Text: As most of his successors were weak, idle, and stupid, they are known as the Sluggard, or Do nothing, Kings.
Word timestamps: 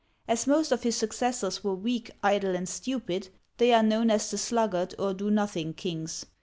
As 0.27 0.47
most 0.47 0.71
of 0.71 0.81
his 0.81 0.95
successors 0.95 1.63
were 1.63 1.75
weak, 1.75 2.09
idle, 2.23 2.55
and 2.55 2.67
stupid, 2.67 3.29
they 3.57 3.71
are 3.71 3.83
known 3.83 4.09
as 4.09 4.31
the 4.31 4.37
Sluggard, 4.39 4.95
or 4.97 5.13
Do 5.13 5.29
nothing, 5.29 5.75
Kings. 5.75 6.25